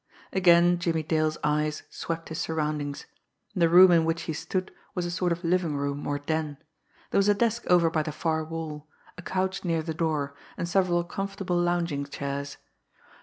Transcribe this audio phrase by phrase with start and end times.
[0.33, 3.05] Again, Jimmie Dale's eyes swept his surroundings.
[3.55, 6.57] The room in which he stood was a sort of living room or den.
[7.11, 10.67] There was a desk over by the far wall, a couch near the door, and
[10.67, 12.57] several comfortable lounging chairs.